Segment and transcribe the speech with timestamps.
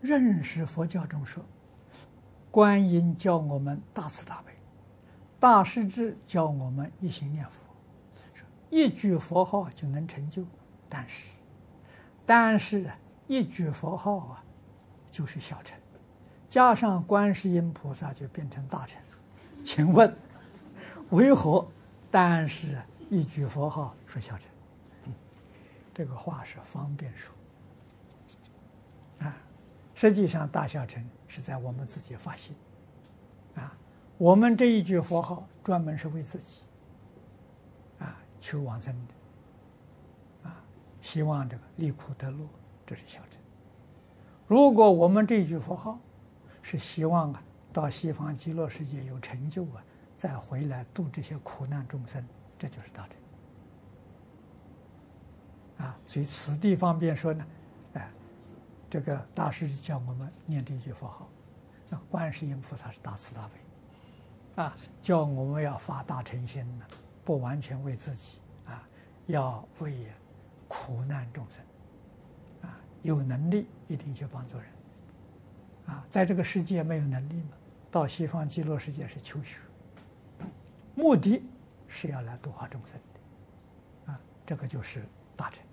[0.00, 1.44] 认识佛教中说，
[2.50, 4.52] 观音教我们大慈大悲，
[5.38, 7.62] 大势至教我们一心念佛，
[8.32, 10.44] 说一句佛号就能成就，
[10.88, 11.30] 但是，
[12.24, 14.44] 但是啊一句佛号啊，
[15.10, 15.78] 就是小乘，
[16.48, 19.00] 加上观世音菩萨就变成大乘，
[19.62, 20.16] 请问
[21.10, 21.66] 为何？
[22.12, 22.76] 但是
[23.08, 24.48] 一句佛号说小乘，
[25.94, 27.32] 这个话是方便说。
[30.00, 32.56] 实际上，大小乘是在我们自己发心，
[33.54, 33.76] 啊，
[34.16, 36.62] 我们这一句佛号专门是为自己，
[37.98, 40.64] 啊，求往生的，啊，
[41.02, 42.38] 希望这个离苦得乐，
[42.86, 43.38] 这是小乘。
[44.46, 45.98] 如果我们这一句佛号
[46.62, 49.84] 是希望啊，到西方极乐世界有成就啊，
[50.16, 52.26] 再回来度这些苦难众生，
[52.58, 53.06] 这就是大
[55.76, 55.84] 乘。
[55.86, 57.46] 啊，所以此地方便说呢。
[58.90, 61.28] 这个大师教我们念这句佛号，
[61.88, 66.84] 那观世音菩萨是大慈大悲，啊，叫我们要发大乘心呢，
[67.24, 68.82] 不完全为自己啊，
[69.28, 70.08] 要为
[70.66, 71.64] 苦难众生，
[72.62, 74.66] 啊，有能力一定去帮助人，
[75.86, 77.56] 啊，在这个世界没有能力嘛，
[77.92, 79.60] 到西方极乐世界是求学，
[80.96, 81.44] 目的
[81.86, 85.04] 是要来度化众生的，啊，这个就是
[85.36, 85.64] 大乘。